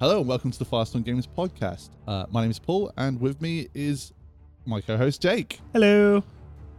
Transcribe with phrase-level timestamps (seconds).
[0.00, 1.90] Hello and welcome to the Fast on Games podcast.
[2.06, 4.12] Uh, my name is Paul, and with me is
[4.64, 5.60] my co-host Jake.
[5.72, 6.22] Hello.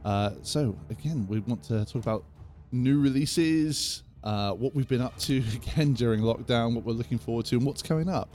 [0.05, 2.23] Uh, so again, we want to talk about
[2.71, 7.45] new releases, uh, what we've been up to again during lockdown, what we're looking forward
[7.47, 8.29] to, and what's coming up.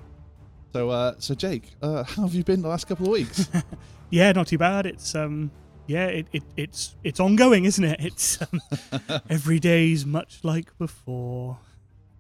[0.74, 3.48] So, uh, so Jake, uh, how have you been the last couple of weeks?
[4.10, 4.86] Yeah, not too bad.
[4.86, 5.50] It's um,
[5.88, 8.00] yeah, it, it it's it's ongoing, isn't it?
[8.00, 8.60] It's um,
[9.30, 11.58] every day's much like before.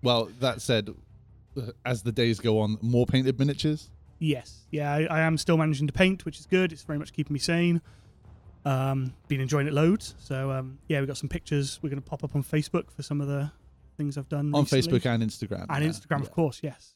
[0.02, 0.92] well, that said,
[1.84, 3.90] as the days go on, more painted miniatures.
[4.18, 6.72] Yes, yeah, I, I am still managing to paint, which is good.
[6.72, 7.80] It's very much keeping me sane.
[8.64, 10.14] Um, been enjoying it loads.
[10.18, 11.78] So um, yeah, we got some pictures.
[11.82, 13.50] We're going to pop up on Facebook for some of the
[13.98, 15.00] things I've done on recently.
[15.00, 15.66] Facebook and Instagram.
[15.68, 15.90] and yeah.
[15.90, 16.22] Instagram, Yeah.
[16.22, 16.60] of course.
[16.62, 16.94] Yes.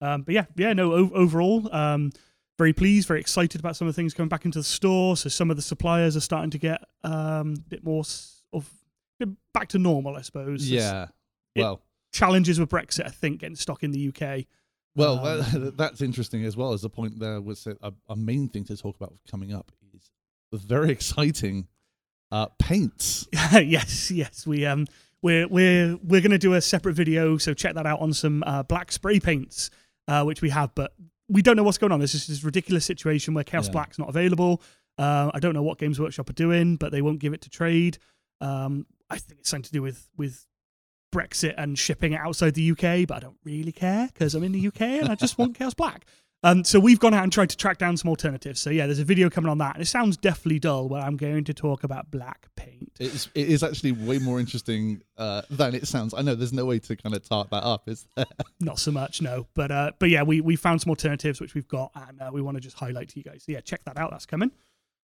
[0.00, 0.92] Um, but yeah, yeah, no.
[0.92, 2.12] O- overall, um,
[2.58, 5.16] very pleased, very excited about some of the things coming back into the store.
[5.16, 8.70] So some of the suppliers are starting to get um, a bit more s- of
[9.52, 10.70] back to normal, I suppose.
[10.70, 11.08] Yeah.
[11.54, 11.82] it- Well,
[12.16, 14.46] challenges with Brexit, I think, getting stock in the UK.
[14.94, 16.72] Well, Um, that, that's interesting as well.
[16.72, 20.10] As a point there was a, a main thing to talk about coming up is
[20.50, 21.68] the very exciting
[22.32, 23.28] uh, paints.
[23.52, 24.86] yes, yes, we um,
[25.22, 28.42] we're we're we're going to do a separate video, so check that out on some
[28.46, 29.70] uh, black spray paints,
[30.08, 30.92] uh, which we have, but
[31.28, 32.00] we don't know what's going on.
[32.00, 33.72] This is this ridiculous situation where Chaos Yeah.
[33.72, 34.62] Black's not available.
[34.98, 37.50] Uh, I don't know what Games Workshop are doing, but they won't give it to
[37.50, 37.98] trade.
[38.40, 40.46] Um, I think it's something to do with with
[41.16, 44.52] Brexit and shipping it outside the UK, but I don't really care because I'm in
[44.52, 46.04] the UK and I just want Chaos Black.
[46.42, 48.60] Um, so we've gone out and tried to track down some alternatives.
[48.60, 50.88] So yeah, there's a video coming on that, and it sounds deathly dull.
[50.88, 52.92] Where I'm going to talk about black paint.
[53.00, 56.14] It's, it is actually way more interesting uh, than it sounds.
[56.14, 58.26] I know there's no way to kind of tart that up, is there?
[58.60, 59.46] Not so much, no.
[59.54, 62.42] But uh, but yeah, we we found some alternatives which we've got, and uh, we
[62.42, 63.44] want to just highlight to you guys.
[63.44, 64.10] So yeah, check that out.
[64.10, 64.52] That's coming.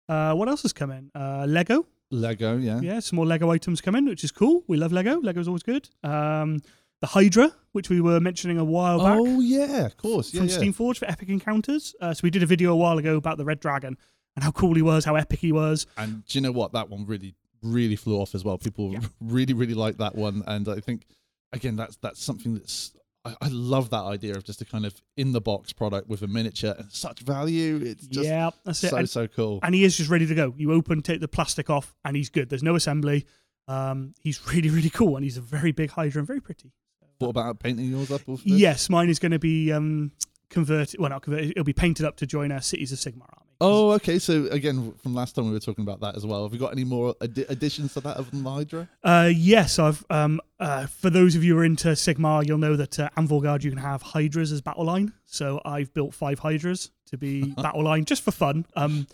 [0.08, 1.10] Uh, what else is coming?
[1.14, 1.86] Uh, Lego.
[2.10, 2.80] Lego, yeah.
[2.80, 4.64] Yeah, some more Lego items coming, which is cool.
[4.66, 5.20] We love Lego.
[5.20, 5.88] Lego's always good.
[6.02, 6.62] Um,
[7.00, 10.34] the Hydra, which we were mentioning a while back Oh yeah, of course.
[10.34, 10.56] Yeah, from yeah.
[10.58, 11.94] Steamforge for Epic Encounters.
[12.00, 13.96] Uh, so we did a video a while ago about the Red Dragon
[14.36, 15.86] and how cool he was, how epic he was.
[15.96, 16.72] And do you know what?
[16.72, 18.58] That one really, really flew off as well.
[18.58, 19.00] People Yeah.
[19.20, 21.06] really, really like that one, and I think
[21.52, 22.92] again that's that's something that's.
[23.24, 26.22] I, I love that idea of just a kind of in the box product with
[26.22, 27.76] a miniature and such value.
[27.84, 28.90] It's just yeah, that's it.
[28.90, 29.60] so And- so cool.
[29.62, 30.54] and he is just ready to go.
[30.56, 32.48] You open, take the plastic off, and he's good.
[32.48, 33.26] There's no assembly.
[33.68, 36.72] Um, he's really, really cool, and he's a very big Hydra and very pretty.
[37.18, 38.22] What about painting yours up?
[38.44, 40.12] Yes, mine is going to be um,
[40.48, 40.98] converted.
[40.98, 41.50] Well, not converted.
[41.50, 43.49] It'll be painted up to join our Cities of Sigmar army.
[43.60, 44.18] Oh, okay.
[44.18, 46.44] So again, from last time we were talking about that as well.
[46.44, 48.88] Have you got any more addi- additions to that of the Hydra?
[49.04, 50.04] Uh, yes, I've.
[50.08, 53.62] Um, uh, for those of you who are into Sigmar, you'll know that uh, Anvilgard
[53.62, 55.12] you can have Hydras as battle line.
[55.26, 58.66] So I've built five Hydras to be battle line just for fun.
[58.76, 59.06] Um,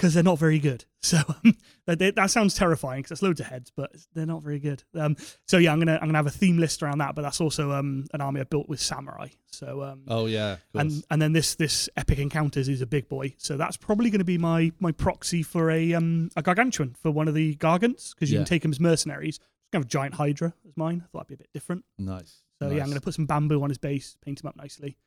[0.00, 0.84] because they're not very good.
[1.02, 1.56] So um,
[1.86, 4.84] that, that- sounds terrifying because it's loads of heads, but they're not very good.
[4.94, 5.16] Um,
[5.46, 7.72] so yeah, I'm gonna I'm gonna have a theme list around that, but that's also
[7.72, 9.28] um an army I built with samurai.
[9.46, 13.34] So um, Oh yeah, and and then this this epic encounters is a big boy
[13.38, 17.10] so that's probably going to be my my proxy for a um a gargantuan for
[17.10, 18.40] one of the gargants because you Yeah.
[18.40, 19.38] can take them as mercenaries
[19.72, 22.42] gonna have a giant hydra as mine i thought that'd be a bit different nice.
[22.60, 24.98] so yeah i'm going to put some bamboo on his base paint him up nicely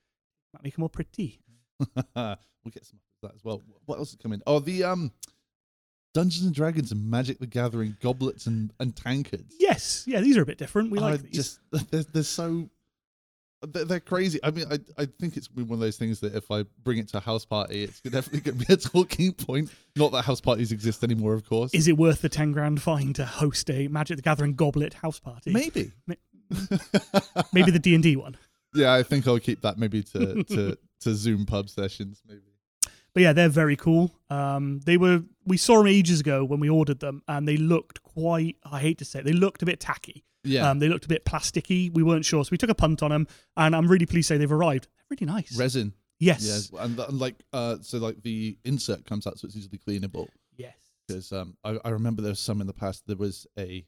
[0.53, 1.39] might make him more pretty
[2.15, 2.37] we'll
[2.71, 3.61] get some that as well.
[3.85, 4.41] What else is coming?
[4.45, 5.11] Oh, the um,
[6.13, 9.55] Dungeons and Dragons and Magic the Gathering goblets and and tankards.
[9.59, 11.59] yes yeah these are a bit different we I like these just
[11.91, 12.69] they're, they're so
[13.65, 14.39] they're, they're crazy.
[14.43, 17.07] I mean, I I think it's one of those things that if I bring it
[17.09, 19.71] to a house party, it's definitely going to be a talking point.
[19.95, 21.73] Not that house parties exist anymore, of course.
[21.73, 25.19] is it worth the 10 grand fine to host a magic the gathering goblet house
[25.19, 25.91] party Maybe.
[27.53, 28.37] maybe the d&d one
[28.73, 32.21] yeah, I think I'll keep that maybe to to to Zoom pub sessions.
[32.27, 32.41] Maybe.
[33.13, 34.11] But yeah, they're very cool.
[34.29, 38.01] Um, they were we saw them ages ago when we ordered them, and they looked
[38.03, 38.57] quite.
[38.63, 40.23] I hate to say, it, they looked a bit tacky.
[40.43, 40.69] Yeah.
[40.69, 41.93] Um, they looked a bit plasticky.
[41.93, 44.33] We weren't sure, so we took a punt on them, and I'm really pleased to
[44.33, 44.87] say they've arrived.
[45.09, 45.57] They're really nice.
[45.57, 45.93] Resin.
[46.19, 46.69] yes.
[46.73, 50.27] Yeah, and, and like uh, so like the insert comes out, so it's easily cleanable.
[50.57, 50.75] Yes.
[51.07, 53.03] Because um, I, I remember there was some in the past.
[53.07, 53.85] There was a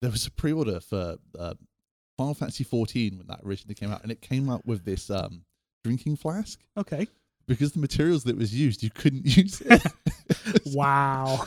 [0.00, 1.54] there was a pre-order for uh,
[2.16, 5.44] Final Fantasy 14 when that originally came out, and it came out with this um,
[5.84, 6.60] drinking flask.
[6.76, 7.08] Okay.
[7.50, 9.82] Because the materials that was used, you couldn't use it.
[10.66, 11.46] Wow.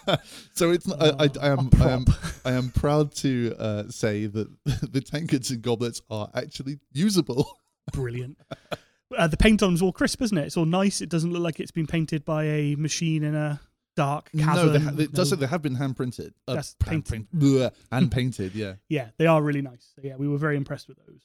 [0.54, 2.04] so it's not, I, I, I am I am.
[2.46, 7.58] I am proud to uh, say that the tankards and goblets are actually usable.
[7.92, 8.38] Brilliant.
[9.16, 10.46] Uh, the paint on them's all crisp, isn't it?
[10.46, 11.02] It's all nice.
[11.02, 13.60] It doesn't look like it's been painted by a machine in a
[13.94, 14.72] dark no, cavern.
[14.72, 15.36] they, ha- it does No.
[15.36, 16.32] say they have been hand printed.
[16.48, 17.30] Uh, That's hand painted.
[17.30, 18.54] print- bleh, hand painted.
[18.54, 18.74] Yeah.
[18.88, 19.92] yeah, they are really nice.
[19.94, 21.20] So, yeah, we were very impressed with those.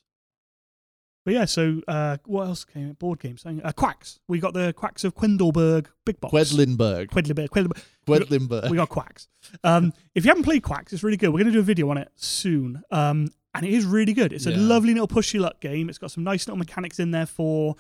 [1.28, 2.94] But yeah, so uh, what else came?
[2.94, 3.46] Board games.
[3.46, 4.22] Uh, Quacks.
[4.30, 6.34] We got the Quacks of Quendleberg big box.
[6.34, 7.08] Quedlinburg.
[7.10, 7.50] Quedlinburg.
[7.50, 7.84] Quedlinburg.
[8.08, 8.70] Quedlinburg.
[8.70, 9.28] We got Quacks.
[9.62, 11.32] Um, if you haven't played Quacks, it's really good.
[11.32, 12.82] We're going to do a video on it soon.
[12.92, 14.32] Um, and it is really good.
[14.32, 14.58] It's a Yeah.
[14.58, 15.90] lovely little pushy luck game.
[15.90, 17.76] It's got some nice little mechanics in there for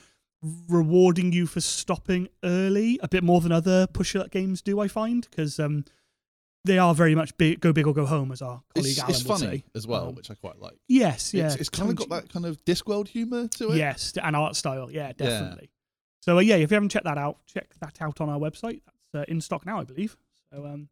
[0.67, 4.81] rewarding you for stopping early, a bit more than other pushy luck games do.
[4.81, 5.85] I find because um,
[6.65, 9.11] they are very much big, go big or go home, as our colleague It's, Alan
[9.11, 9.63] it's would funny say.
[9.75, 10.77] as well, Um, which I quite like.
[10.87, 13.77] yes, yeah, It's, it's kind of got that kind of Discworld humor to it.
[13.77, 14.91] Yes, and art style.
[14.91, 15.69] Yeah, definitely.
[16.21, 18.81] So uh, yeah, if you haven't checked that out, check that out on our website.
[19.13, 20.17] That's uh, in stock now, I believe.
[20.51, 20.89] So um,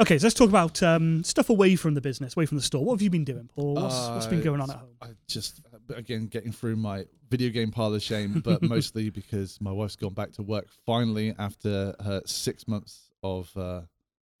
[0.00, 2.84] okay, so let's talk about um, stuff away from the business, away from the store.
[2.84, 3.74] What have you been doing, Paul?
[3.74, 4.96] What's, what's been Uh, going on at home?
[5.00, 9.60] I just uh, again getting through my video game pile of shame, but mostly because
[9.60, 13.82] my wife's gone back to work finally after her six months of uh,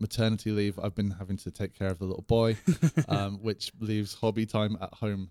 [0.02, 0.78] maternity leave.
[0.78, 2.58] I've been having to take care of the little boy,
[3.08, 5.30] um, which leaves hobby time at home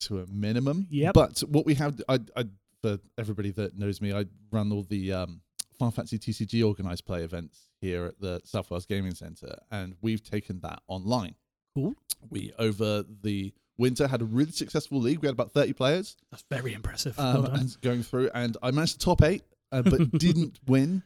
[0.00, 0.88] to a minimum.
[0.90, 1.14] Yep.
[1.14, 2.46] But what we have, I, I
[2.82, 5.40] for everybody that knows me, I run all the um,
[5.78, 10.22] Final Fantasy TCG organized play events here at the South Wales Gaming Centre, and we've
[10.22, 11.34] taken that online.
[11.74, 11.94] Cool.
[12.28, 15.20] We over the winter had a really successful league.
[15.20, 17.18] We had about thirty players That's very impressive.
[17.18, 21.02] um, Well and going through, and I managed to top eight, uh, but didn't win,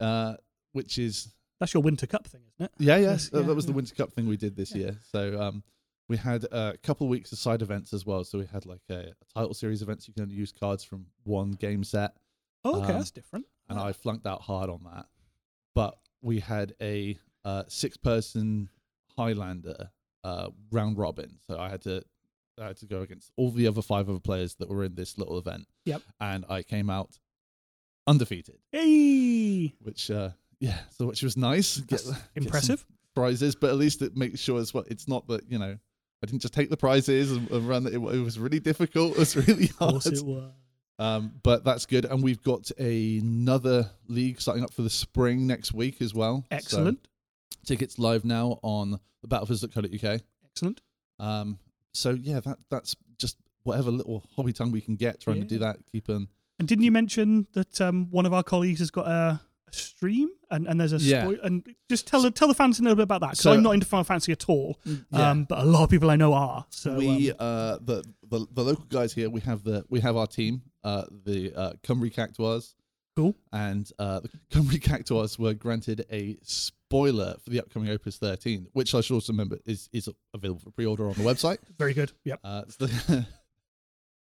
[0.00, 0.34] uh,
[0.72, 2.70] which is That's your Winter Cup thing, isn't it?
[2.78, 3.10] yeah, yeah.
[3.12, 3.72] Yes, that, yeah, that was the.
[3.72, 4.78] Winter Cup thing we did this Yeah.
[4.78, 4.98] year.
[5.10, 5.62] So um,
[6.08, 8.24] we had a couple of weeks of side events as well.
[8.24, 10.06] So we had like a, a title series events.
[10.06, 12.16] You can only use cards from one game set,
[12.64, 13.46] Oh, okay, Um, that's different.
[13.68, 15.06] and I flunked out hard on that.
[15.74, 18.68] But we had a uh, six-person
[19.16, 19.90] Highlander
[20.24, 22.02] uh, round robin, so I had to
[22.60, 25.16] I had to go against all the other five other players that were in this
[25.18, 25.66] little event.
[25.84, 26.02] Yep.
[26.20, 27.18] and I came out
[28.06, 30.30] undefeated, Hey, which uh,
[30.60, 31.78] yeah, so which was nice.
[31.78, 32.84] Get- That's get impressive.
[33.14, 34.84] prizes, but at least it makes sure as well.
[34.88, 35.76] It's not that you know.
[36.22, 37.86] I didn't just take the prizes and, and run.
[37.86, 39.12] It, it was really difficult.
[39.16, 39.90] It was really Of hard.
[39.92, 40.50] course it was.
[40.98, 42.70] Um, but that's good, and we've got
[43.20, 46.42] another league starting up for the spring next week as well.
[46.50, 47.08] So Excellent.
[47.66, 50.20] tickets live now on the battlefields.co.uk.
[50.44, 50.80] Excellent.
[51.18, 51.58] Um,
[51.92, 55.56] so yeah, that that's just whatever little hobby time we can get, trying to do
[55.56, 55.72] Yeah.
[55.72, 56.28] that, keeping
[56.58, 59.40] And didn't you mention that um, one of our colleagues has got a, a
[59.76, 61.22] stream and, and there's a Yeah.
[61.24, 63.52] spoil- and just tell the tell the fans a little bit about that because So-
[63.52, 65.30] I'm not into Final Fantasy at all, Yeah.
[65.30, 66.66] um, but a lot of people I know are.
[66.70, 70.16] So we um, uh the, the the local guys here we have the we have
[70.16, 72.74] our team uh the uh Cymru Cactuars
[73.16, 73.34] Cool.
[73.52, 78.94] and uh the Cymru Cactuars were granted a spoiler for the upcoming Opus 13 which
[78.94, 82.12] I should also remember is is available for pre-order on the website very good.
[82.24, 83.26] Yep, uh it's the-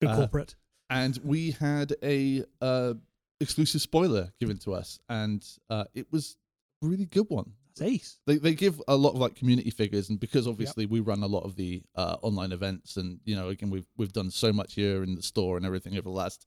[0.01, 0.55] good Uh, corporate.
[0.91, 2.95] and we had a uh
[3.41, 6.37] exclusive spoiler given to us and uh it was
[6.83, 7.53] a really good one.
[7.77, 8.19] That's ace.
[8.27, 11.27] they they give a lot of like community figures and because obviously we run a
[11.27, 14.75] lot of the uh, online events and you know again we've we've done so much
[14.75, 16.47] here in the store and everything over the last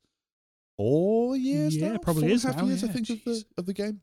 [0.77, 1.97] four years Yeah, now?
[1.99, 4.01] probably Four is half now, years I yeah, think of the of the game?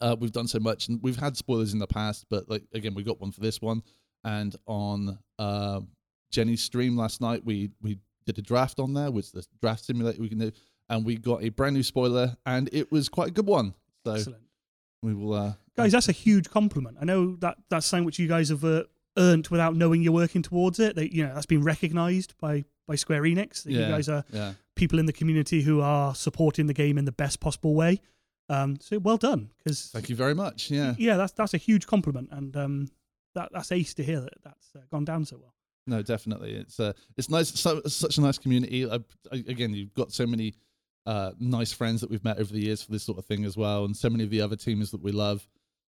[0.00, 2.94] Uh, we've done so much and we've had spoilers in the past but like again
[2.94, 3.82] we got one for this one
[4.24, 5.80] and on uh,
[6.30, 10.20] Jenny's stream last night we we did a draft on there which the draft simulator
[10.20, 10.52] we can do
[10.90, 13.72] and we got a brand new spoiler and it was quite a good one
[14.04, 14.42] so Excellent,
[15.02, 15.92] we will uh guys.
[15.92, 16.98] That's a huge compliment.
[17.00, 18.84] I know that that's something which you guys have uh,
[19.16, 20.96] earned without knowing you're working towards it.
[20.96, 23.64] That you know that's been recognised by by Square Enix.
[23.64, 27.04] That you guys are yeah people in the community who are supporting the game in
[27.04, 28.00] the best possible way.
[28.48, 31.86] Um, so well done, because thank you very much yeah yeah, that's that's a huge
[31.86, 32.88] compliment, and um,
[33.34, 35.54] that that's ace to hear that that's uh, gone down so well.
[35.86, 36.54] No, definitely.
[36.54, 37.48] It's uh, it's nice.
[37.58, 38.88] So, such a nice community.
[38.88, 38.96] I,
[39.32, 40.54] I, again, you've got so many
[41.06, 43.56] uh, nice friends that we've met over the years for this sort of thing as
[43.56, 45.46] well, and so many of the other teams that we love.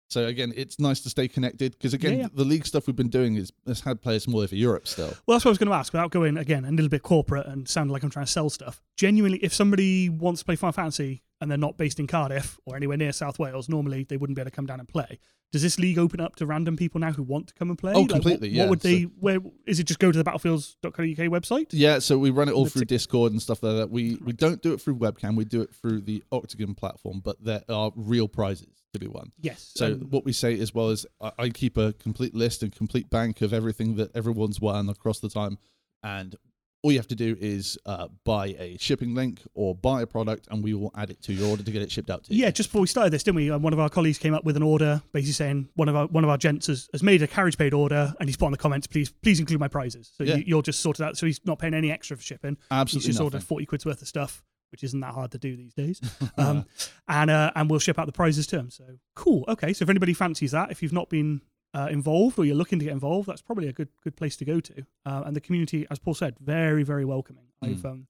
[0.08, 2.28] So again, it's nice to stay connected because again, Yeah, yeah.
[2.34, 5.06] the league stuff we've been doing is has had players from all over Europe still.
[5.26, 5.90] Well, that's what I was going to ask.
[5.92, 8.82] Without going again a little bit corporate and sounding like I'm trying to sell stuff.
[8.98, 12.76] Genuinely, if somebody wants to play Final Fantasy and they're not based in Cardiff or
[12.76, 15.18] anywhere near South Wales, normally they wouldn't be able to come down and play.
[15.50, 17.92] Does this league open up to random people now who want to come and play?
[17.92, 18.68] Oh, Like, what- completely, What, yeah.
[18.70, 19.02] would they?
[19.02, 19.84] Where is it?
[19.84, 20.94] Just go to the battlefields.co.uk
[21.30, 21.66] website.
[21.72, 22.88] Yeah, so we run it all through it.
[22.88, 23.90] Discord and stuff like that.
[23.90, 25.36] We we don't do it through webcam.
[25.36, 29.32] We do it through the Octagon platform, but there are real prizes to be won.
[29.40, 29.72] Yes.
[29.74, 32.72] So um, what we say as well is I, I keep a complete list and
[32.74, 35.58] complete bank of everything that everyone's won across the time,
[36.02, 36.34] and
[36.82, 40.48] all you have to do is uh, buy a shipping link or buy a product,
[40.50, 42.42] and we will add it to your order to get it shipped out to you.
[42.42, 43.50] Yeah, just before we started this, didn't we?
[43.50, 46.06] Um, one of our colleagues came up with an order, basically saying one of our
[46.08, 48.52] one of our gents has, has made a carriage paid order, and he's put on
[48.52, 50.10] the comments, please please include my prizes.
[50.16, 50.36] So Yeah.
[50.36, 51.16] you, you'll just sort it out.
[51.16, 52.56] So he's not paying any extra for shipping.
[52.56, 53.24] He's absolutely just nothing.
[53.26, 56.00] ordered forty quid's worth of stuff, which isn't that hard to do these days.
[56.38, 56.64] Um,
[57.06, 58.70] and uh, and we'll ship out the prizes to him.
[58.70, 58.84] So
[59.14, 59.44] cool.
[59.46, 61.42] Okay, so if anybody fancies that, if you've not been
[61.74, 64.44] uh, involved or you're looking to get involved, that's probably a good good place to
[64.44, 64.84] go to.
[65.06, 67.46] Uh, and the community, as Paul said, very very welcoming.
[67.64, 67.68] Mm.
[67.70, 68.06] I've um,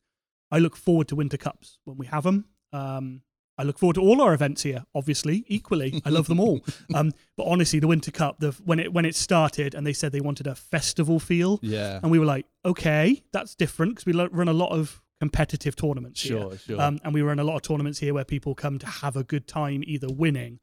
[0.50, 2.46] I look forward to Winter Cups when we have them.
[2.72, 3.22] Um,
[3.58, 4.84] I look forward to all our events here.
[4.94, 6.60] Obviously, equally, I love them all.
[6.94, 10.12] Um, but honestly, the Winter Cup, the when it when it started, and they said
[10.12, 12.00] they wanted a festival feel, Yeah.
[12.02, 15.76] and we were like, okay, that's different because we lo- run a lot of competitive
[15.76, 16.40] tournaments here.
[16.40, 16.80] Sure, sure.
[16.80, 19.22] Um, and we run a lot of tournaments here where people come to have a
[19.22, 20.58] good time, either winning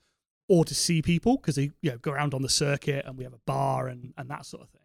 [0.49, 3.23] or to see people because they you know go around on the circuit and we
[3.23, 4.81] have a bar and and that sort of thing.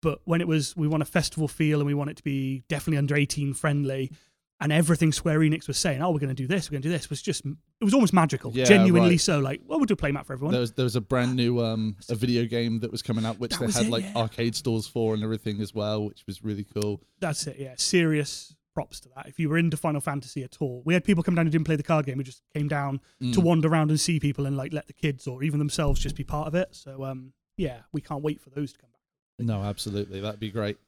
[0.00, 2.62] But when it was, we want a festival feel and we want it to be
[2.68, 4.12] definitely under eighteen friendly,
[4.60, 6.88] and everything Square Enix was saying, oh, we're going to do this, we're going to
[6.88, 9.20] do this, was just it was almost magical, Yeah, genuinely right.
[9.20, 9.40] so.
[9.40, 10.52] Like, well, we'll do a playmat for everyone.
[10.52, 13.40] There was there was a brand new um a video game that was coming out
[13.40, 14.12] which That they had it, like yeah.
[14.16, 17.00] arcade stores for and everything as well, which was really cool.
[17.18, 17.74] That's it, yeah.
[17.76, 19.26] Serious props to that.
[19.26, 21.66] If you were into Final Fantasy at all, we had people come down who didn't
[21.66, 23.32] play the card game, who just came down Mm.
[23.34, 26.16] to wander around and see people and like let the kids or even themselves just
[26.16, 26.68] be part of it.
[26.72, 29.46] So um, yeah, we can't wait for those to come back.
[29.46, 30.78] No, absolutely, that'd be great.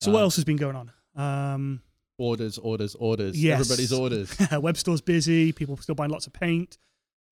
[0.00, 0.90] So Um, what else has been going on?
[1.16, 1.82] Um,
[2.18, 3.42] Orders, orders, orders.
[3.42, 3.60] Yes.
[3.60, 4.36] Everybody's orders.
[4.68, 5.50] web store's busy.
[5.52, 6.78] People still buying lots of paint.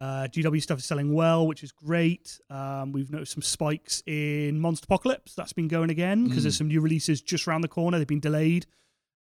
[0.01, 2.41] Uh, GW stuff is selling well, which is great.
[2.49, 5.35] Um, we've noticed some spikes in Monsterpocalypse.
[5.37, 6.43] That's been going again because Mm.
[6.45, 7.99] there's some new releases just around the corner.
[7.99, 8.67] They've been delayed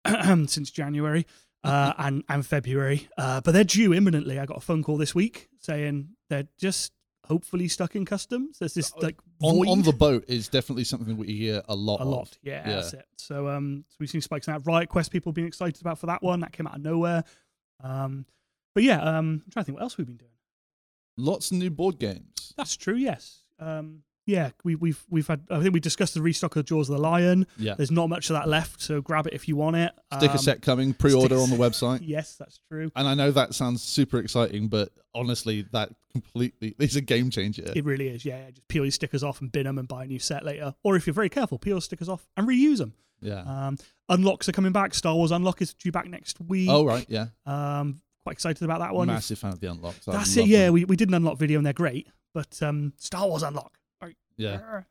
[0.48, 1.26] since January
[1.64, 4.40] uh, and and February, uh, but they're due imminently.
[4.40, 6.92] I got a phone call this week saying they're just
[7.26, 8.60] hopefully stuck in customs.
[8.60, 12.00] There's this like on, on the boat is definitely something we hear a lot.
[12.00, 12.08] a of.
[12.10, 12.38] lot.
[12.44, 12.76] Yeah, Yeah.
[12.76, 13.06] that's it.
[13.18, 14.62] So um, so we've seen spikes in that.
[14.66, 16.42] Riot Quest people being excited about for that one.
[16.42, 17.24] That came out of nowhere.
[17.84, 18.26] Um,
[18.76, 20.32] but yeah, um, I'm trying to think what else we've been doing.
[21.18, 22.54] Lots of new board games.
[22.58, 22.96] That's true.
[22.96, 23.40] Yes.
[23.60, 25.42] Um, yeah, we, we've we've had.
[25.50, 27.46] I think we discussed the restock of Jaws of the Lion.
[27.58, 27.76] Yeah.
[27.76, 29.92] There's not much of that left, so grab it if you want it.
[30.18, 32.00] Sticker Um, set coming, pre-order on the website.
[32.08, 32.92] Yes, that's true.
[32.96, 37.72] And I know that sounds super exciting, but honestly, that completely is a game changer.
[37.76, 38.26] It really is.
[38.26, 40.44] Yeah, yeah, just peel your stickers off and bin them and buy a new set
[40.44, 40.74] later.
[40.84, 42.94] Or if you're very careful, peel stickers off and reuse them.
[43.22, 43.42] yeah.
[43.68, 43.78] Um,
[44.10, 44.94] unlocks are coming back.
[44.94, 46.70] Star Wars Unlock is due back next week.
[46.70, 47.28] oh right, yeah.
[47.46, 49.08] Um, quite excited about that one.
[49.08, 50.06] Massive fan of the unlocks.
[50.06, 50.48] That's it.
[50.48, 50.74] Yeah, them.
[50.74, 52.08] we, we did an unlock video and they're great.
[52.34, 53.78] But um, Star Wars Unlock.
[54.38, 54.82] Yeah.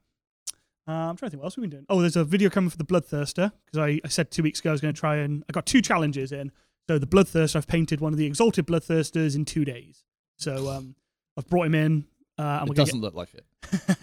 [0.86, 1.86] Uh, I'm trying to think what else we've been doing.
[1.88, 4.70] Oh, there's a video coming for the Bloodthirster because I, I said two weeks ago
[4.70, 6.52] I was going to try and I got two challenges in.
[6.88, 10.04] So the Bloodthirster, I've painted one of the Exalted Bloodthirsters in two days.
[10.36, 10.94] So um,
[11.38, 12.04] I've brought him in.
[12.36, 13.44] Uh, and It doesn't look like it,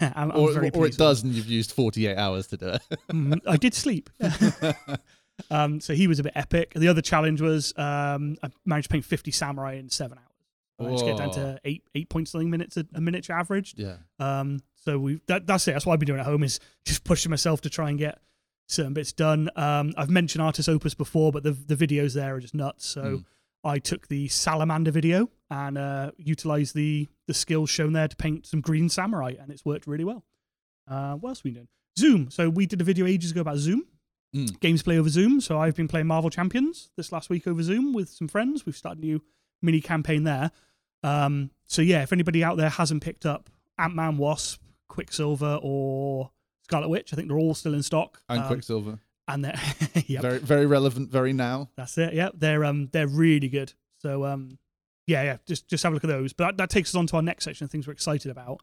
[0.16, 2.82] I'm, I'm or, or it does, and you've used forty-eight hours to do it.
[3.12, 4.08] Mm, I did sleep.
[5.50, 6.72] um, so he was a bit epic.
[6.74, 10.31] The other challenge was um, I managed to paint 50 samurai in seven hours.
[10.86, 13.74] I to get down to eight eight point something minutes a, a miniature average.
[13.76, 13.96] yeah.
[14.18, 15.72] Um, so we that, that's it.
[15.72, 18.18] That's what I've been doing at home is just pushing myself to try and get
[18.68, 19.48] certain bits done.
[19.56, 22.86] Um, I've mentioned Artis Opus before, but the the videos there are just nuts.
[22.86, 23.24] So Mm.
[23.64, 28.46] I took the salamander video and uh, utilized the the skills shown there to paint
[28.46, 30.24] some green samurai, and it's worked really well.
[30.88, 31.68] Uh, what else have we done?
[31.96, 32.30] Zoom.
[32.30, 33.86] So we did a video ages ago about Zoom.
[34.34, 34.58] Mm.
[34.60, 35.40] Games play over Zoom.
[35.40, 38.64] So I've been playing Marvel Champions this last week over Zoom with some friends.
[38.66, 39.22] We've started a new
[39.60, 40.50] mini campaign there.
[41.02, 46.30] Um, so yeah, if anybody out there hasn't picked up Ant Man, Wasp, Quicksilver, or
[46.64, 48.22] Scarlet Witch, I think they're all still in stock.
[48.28, 49.60] And Um, Quicksilver, and they're
[50.06, 51.70] yep, very very relevant, very now.
[51.76, 52.14] that's it.
[52.14, 53.72] Yeah, they're um they're really good.
[53.98, 54.58] So um
[55.06, 56.32] yeah yeah just just have a look at those.
[56.32, 58.60] But that, that takes us on to our next section of things we're excited about.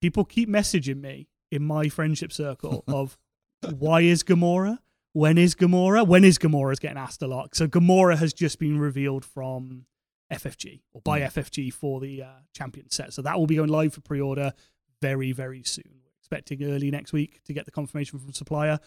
[0.00, 3.16] People keep messaging me in my friendship circle of
[3.78, 4.78] why is Gamora?
[5.14, 6.06] When is Gamora?
[6.06, 7.54] When is Gamora's getting asked a lot.
[7.54, 9.84] So Gamora has just been revealed from
[10.32, 11.26] FFG or buy Mm.
[11.32, 13.12] FFG for the uh, champion set.
[13.12, 14.52] So that will be going live for pre-order
[15.00, 15.84] very very soon.
[16.02, 18.78] We're expecting early next week to get the confirmation from supplier.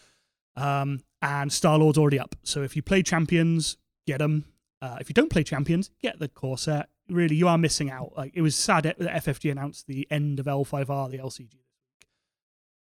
[0.56, 2.34] Um, and Star Lord's already up.
[2.42, 3.76] So if you play champions,
[4.06, 4.46] get them.
[4.80, 6.88] Uh, if you don't play champions, get the core set.
[7.08, 8.12] Really, you are missing out.
[8.16, 11.52] Like it was sad that FFG announced the end of L5R, the LCG this
[12.00, 12.08] week,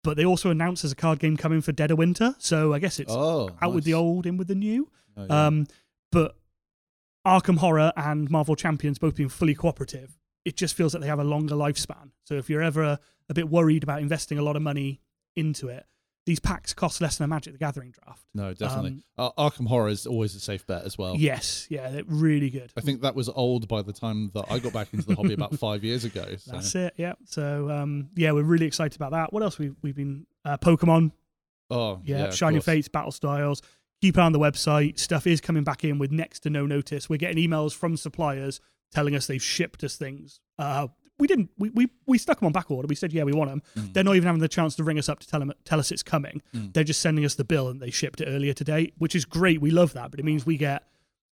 [0.03, 2.35] but they also announced there's a card game coming for Dead of Winter.
[2.39, 4.91] So I guess it's oh, out with the old, in with the new.
[5.17, 5.47] Oh, yeah.
[5.47, 5.67] Um,
[6.11, 6.37] but
[7.29, 11.19] Arkham Horror and Marvel Champions both being fully cooperative, it just feels like they have
[11.19, 12.11] a longer lifespan.
[12.25, 15.01] So if you're ever a, a bit worried about investing a lot of money
[15.37, 15.85] into it,
[16.27, 18.23] these packs cost less than a Magic the Gathering draft.
[18.35, 19.03] no, definitely.
[19.17, 21.17] um, uh, Arkham Horror is always a safe bet as well.
[21.17, 22.71] Yes, yeah, they're really good.
[22.77, 25.33] I think that was old by the time that I got back into the hobby
[25.33, 26.37] about five years ago.
[26.37, 26.53] So.
[26.53, 26.93] That's it.
[26.99, 27.15] Yeah.
[27.25, 29.33] So um, yeah, we're really excited about that.
[29.33, 31.13] What else we we've been uh, Pokemon?
[31.71, 32.61] Oh, Yeah, yeah, Shining.
[32.61, 33.63] Fates, Battle Styles.
[34.01, 34.99] Keep an eye on the website.
[34.99, 37.09] Stuff is coming back in with next to no notice.
[37.09, 38.61] We're getting emails from suppliers
[38.93, 40.41] telling us they've shipped us things.
[40.59, 40.89] Uh,
[41.19, 41.51] we didn't.
[41.59, 42.87] We, we we stuck them on back order.
[42.87, 43.63] We said yeah, we want them.
[43.77, 43.93] Mm.
[43.93, 45.91] They're not even having the chance to ring us up to tell them tell us
[45.91, 46.43] it's coming.
[46.55, 46.73] Mm.
[46.73, 49.61] They're just sending us the bill and they shipped it earlier today, which is great.
[49.61, 50.85] We love that, but it means we get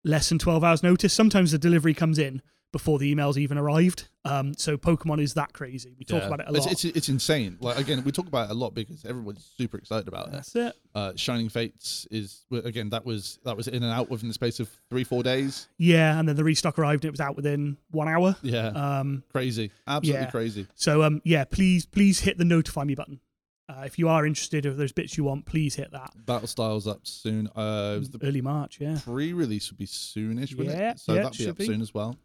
[0.06, 1.14] less than twelve hours notice.
[1.14, 2.42] Sometimes the delivery comes in
[2.74, 4.10] before the emails even arrived.
[4.26, 5.96] Um, so Pokemon is that crazy.
[5.98, 6.28] We talk Yeah.
[6.28, 6.70] about it a lot.
[6.72, 7.58] it's, it's insane.
[7.62, 10.32] Like again, we talk about it a lot because everyone's super excited about it.
[10.34, 10.76] That's it.
[10.94, 14.60] Uh, Shining Fates is again that was that was in and out within the space
[14.60, 15.70] of three four days.
[15.78, 18.36] Yeah, and then the restock arrived and it was out within one hour.
[18.42, 20.32] Yeah, Um, crazy, absolutely yeah.
[20.32, 20.68] crazy.
[20.76, 23.22] so um, yeah, please please hit the notify me button.
[23.70, 26.12] Uh, if you are interested, if there's bits you want, please hit that.
[26.26, 27.48] Battle Styles up soon.
[27.56, 29.00] Uh, it was the Early March, yeah.
[29.06, 31.00] pre-release would be soonish, wouldn't Yeah, it?
[31.00, 31.66] So yeah, that'll be should up be.
[31.66, 32.18] soon as well.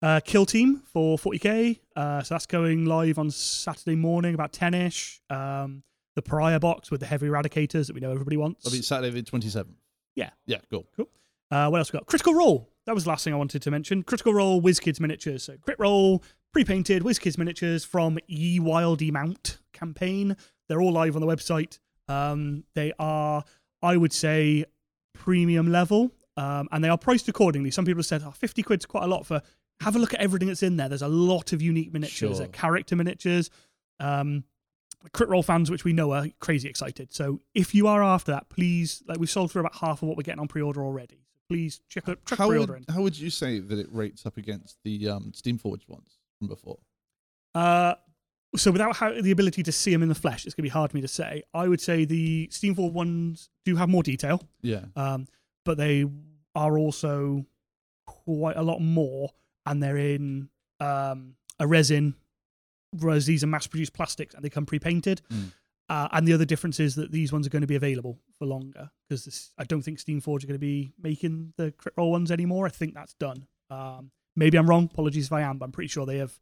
[0.00, 1.80] Uh, Kill Team for 40k.
[1.96, 5.18] Uh, so that's going live on Saturday morning about 10ish.
[5.30, 5.82] Um,
[6.14, 8.64] the Pariah box with the heavy eradicators that we know everybody wants.
[8.64, 9.76] That'll be Saturday the twenty seventh.
[10.16, 10.30] Yeah.
[10.46, 10.84] yeah, cool.
[10.96, 11.08] cool.
[11.48, 12.06] Uh, what else we got?
[12.06, 12.68] Critical Role.
[12.86, 14.02] That was the last thing I wanted to mention.
[14.02, 15.44] Critical Role WizKids miniatures.
[15.44, 20.36] So Crit Role, pre-painted WizKids miniatures from Ye Wildemount campaign.
[20.68, 21.78] They're all live on the website.
[22.08, 23.44] Um, they are,
[23.80, 24.64] I would say,
[25.14, 27.70] premium level, um, and they are priced accordingly.
[27.70, 29.42] Some people have said, oh, 50 quid's quite a lot for.
[29.80, 30.88] Have a look at everything that's in there.
[30.88, 32.46] There's a lot of unique miniatures, Sure.
[32.48, 33.48] Character miniatures.
[34.00, 34.44] Um,
[35.12, 37.12] Crit Role fans, which we know are crazy excited.
[37.14, 40.16] So if you are after that, please, like we've sold through about half of what
[40.16, 41.20] we're getting on pre-order already.
[41.36, 42.94] So please check out check How pre-order would, in.
[42.94, 46.78] how would you say that it rates up against the um, Steamforged ones from before?
[47.54, 47.94] Uh,
[48.56, 50.72] so without how, the ability to see them in the flesh, it's going to be
[50.72, 51.42] hard for me to say.
[51.54, 55.26] I would say the Steamforged ones do have more detail, Yeah, um,
[55.64, 56.04] but they
[56.54, 57.46] are also
[58.06, 59.30] quite a lot more,
[59.66, 60.48] and they're in
[60.80, 62.14] um, a resin,
[62.98, 65.22] whereas these are mass-produced plastics and they come pre-painted.
[65.30, 65.52] Mm.
[65.90, 68.46] Uh, and the other difference is that these ones are going to be available for
[68.46, 72.30] longer because I don't think Steamforge are going to be making the crit role ones
[72.30, 72.66] anymore.
[72.66, 73.46] I think that's done.
[73.70, 74.88] Um, maybe I'm wrong.
[74.92, 76.38] Apologies if I am, but I'm pretty sure they have.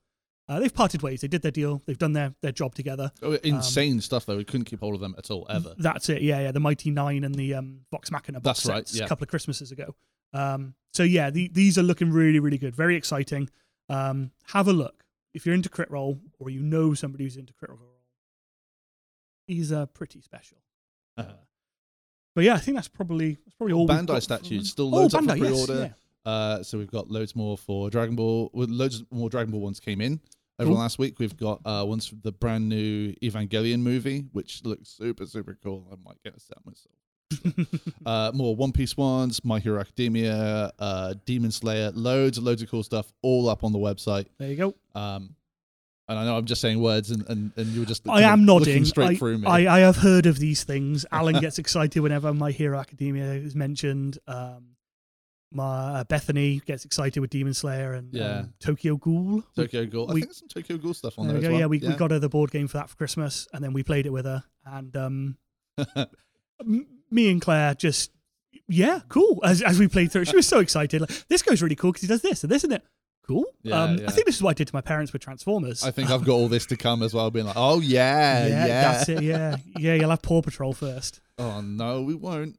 [0.49, 1.21] Uh, they've parted ways.
[1.23, 1.83] They did their deal.
[1.87, 3.11] They've done their, their job together.
[3.23, 4.37] oh, insane stuff though.
[4.37, 5.75] We couldn't keep hold of them at all ever.
[5.77, 6.23] That's it.
[6.23, 6.53] Yeah, yeah.
[6.53, 9.07] The Mighty Nine and the um, Vox Machina box That's right, sets yeah.
[9.07, 9.95] a couple of Christmases ago.
[10.33, 12.77] Um, so yeah, the, these are looking really, really good.
[12.77, 13.51] Very exciting.
[13.89, 17.53] Um, have a look if you're into crit role or you know somebody who's into
[17.53, 17.81] crit role.
[19.49, 20.59] These are pretty special.
[21.19, 21.25] Uh,
[22.35, 23.89] but yeah, I think that's probably that's probably all.
[23.89, 25.95] Bandai statues still Oh, loads up for pre-order.
[26.27, 26.31] yeah.
[26.31, 28.51] Uh, so we've got loads more for Dragon Ball.
[28.53, 30.21] Loads more Dragon Ball ones came in
[30.59, 31.19] over the last week.
[31.19, 35.87] We've got uh, ones from the brand new Evangelion movie, which looks super super cool.
[35.93, 36.95] I might get a set myself.
[38.07, 42.71] uh, more One Piece ones, My Hero Academia, uh, Demon Slayer, loads and loads of
[42.71, 44.27] cool stuff, all up on the website.
[44.39, 44.75] There you go.
[44.95, 45.35] Um,
[46.09, 48.45] and I know I'm just saying words, and, and, and you were just I am
[48.45, 48.85] nodding.
[48.85, 49.47] straight I, through me.
[49.49, 51.05] I, I have heard of these things.
[51.13, 54.19] Alan gets excited whenever My Hero Academia is mentioned.
[54.29, 54.76] Um,
[55.53, 58.39] my uh, Bethany gets excited with Demon Slayer and Yeah.
[58.41, 59.43] um, Tokyo Ghoul.
[59.55, 60.11] Tokyo Ghoul.
[60.11, 61.53] I we- think there's some Tokyo Ghoul stuff on There there, we go.
[61.53, 61.61] well.
[61.61, 63.83] Yeah, we, we got her the board game for that for Christmas, and then we
[63.83, 64.45] played it with her.
[64.65, 65.37] And um,
[66.61, 68.11] m- me and Claire just,
[68.69, 69.41] yeah, cool.
[69.45, 71.01] As, as we played through, it, she was so excited.
[71.01, 72.83] Like, this goes really cool because he does this and this, isn't it?
[73.27, 73.45] Cool.
[73.63, 74.07] Yeah, um, yeah.
[74.07, 75.83] I think this is what I did to my parents with Transformers.
[75.83, 78.67] I think I've got all this to come as well, being like, oh yeah, yeah.
[78.67, 79.21] that's it.
[79.23, 79.95] Yeah, yeah.
[79.95, 81.21] You'll have Paw Patrol first.
[81.39, 82.57] Oh no, we won't.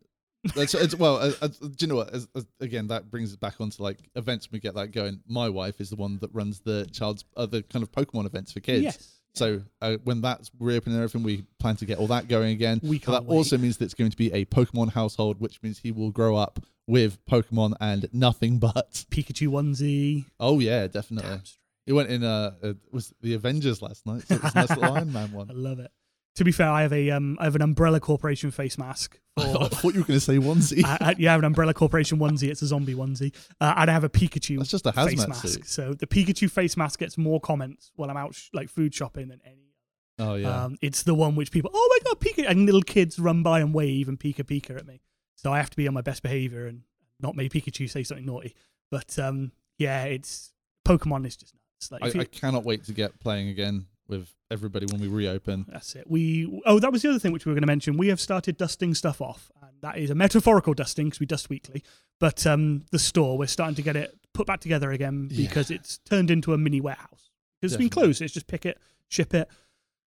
[0.55, 1.17] It's, well.
[1.17, 2.13] Uh, uh, do you know what?
[2.13, 4.49] As, as, again, that brings it back onto like events.
[4.51, 5.21] We get that going.
[5.27, 8.59] My wife is the one that runs the child's other kind of Pokemon events for
[8.59, 8.83] kids.
[8.83, 9.13] Yes.
[9.37, 12.79] So uh, when that's reopening and everything, we plan to get all that going again.
[12.81, 15.77] We can't that also means that it's going to be a Pokemon household, which means
[15.77, 18.91] he will grow up with Pokemon and nothing but.
[19.11, 20.25] Pikachu onesie.
[20.39, 21.29] Oh yeah, definitely.
[21.29, 21.43] Damn.
[21.85, 24.23] He went in uh, uh was the Avengers last night.
[24.27, 25.49] So it was a nice little Iron Man one.
[25.49, 25.91] I love it.
[26.37, 29.19] To be fair, I have a um, I have an Umbrella Corporation face mask.
[29.37, 30.83] I thought you were going to say onesie.
[30.83, 32.49] I, I, yeah, I have an Umbrella Corporation onesie.
[32.49, 35.47] It's a zombie onesie, uh, and I have a Pikachu That's just a face mask.
[35.47, 35.67] suit.
[35.67, 39.27] So the Pikachu face mask gets more comments while I'm out sh- like food shopping
[39.29, 39.73] than any.
[40.19, 40.65] Oh yeah.
[40.65, 43.59] Um, it's the one which people, oh my god, Pikachu, and little kids run by
[43.59, 45.01] and wave and Pika Pika at me.
[45.35, 46.81] So I have to be on my best behavior and
[47.19, 48.55] not make Pikachu say something naughty.
[48.91, 50.53] But um, yeah, it's
[50.87, 51.91] Pokemon is just nuts.
[51.91, 55.65] Like, I, you- I cannot wait to get playing again with everybody when we reopen.
[55.67, 56.09] That's it.
[56.09, 57.97] We oh, that was the other thing which we were going to mention.
[57.97, 61.49] We have started dusting stuff off, and that is a metaphorical dusting because we dust
[61.49, 61.83] weekly.
[62.19, 65.47] But um, the store, we're starting to get it put back together again Yeah.
[65.47, 67.31] because it's turned into a mini warehouse.
[67.59, 68.21] Because it's been closed.
[68.21, 68.77] It's just pick it,
[69.09, 69.47] ship it.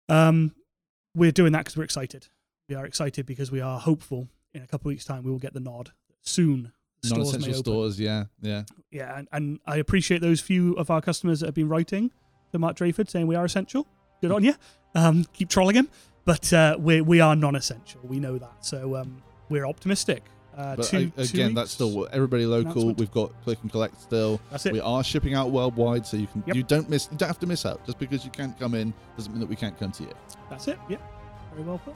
[0.08, 0.54] Um,
[1.14, 2.28] we're doing that because we're excited.
[2.68, 5.38] We are excited because we are hopeful in a couple of weeks' time we will
[5.40, 5.90] get the nod
[6.22, 6.72] soon.
[7.02, 7.64] Stores Non-essential open.
[7.64, 8.64] stores, yeah, yeah.
[8.90, 12.10] Yeah, and, and I appreciate those few of our customers that have been writing
[12.52, 13.86] to Mark Drakeford saying we are essential.
[14.20, 14.54] Good on you.
[14.94, 15.88] Um, keep trolling him.
[16.24, 18.00] But uh, we, we are non essential.
[18.04, 18.64] We know that.
[18.64, 20.22] So um, we're optimistic.
[20.56, 22.92] Uh, But two, I, two again, that's still everybody local.
[22.92, 24.40] We've got click and collect still.
[24.50, 24.72] That's it.
[24.72, 26.56] We are shipping out worldwide, so you can Yep.
[26.56, 27.84] you don't miss you don't have to miss out.
[27.86, 30.12] Just because you can't come in doesn't mean that we can't come to you.
[30.50, 30.78] That's it.
[30.88, 31.00] Yep.
[31.52, 31.94] Very well put.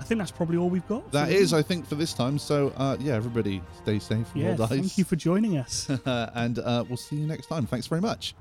[0.00, 1.10] I think that's probably all we've got.
[1.12, 1.52] That is.
[1.52, 2.38] I think, for this time.
[2.38, 4.26] So, uh, yeah, everybody stay safe.
[4.34, 4.56] yeah.
[4.56, 5.88] Thank you for joining us.
[6.06, 7.66] and uh, we'll see you next time.
[7.66, 8.34] Thanks very much.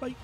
[0.00, 0.14] Bye.